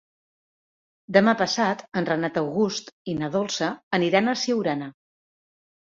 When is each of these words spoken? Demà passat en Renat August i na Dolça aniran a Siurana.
Demà 1.17 1.35
passat 1.41 1.85
en 2.03 2.09
Renat 2.11 2.41
August 2.43 2.91
i 3.13 3.17
na 3.21 3.33
Dolça 3.39 3.71
aniran 4.01 4.37
a 4.37 4.39
Siurana. 4.47 4.93